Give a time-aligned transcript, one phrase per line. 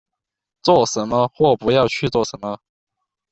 [0.63, 2.59] 做什么或不要去做什么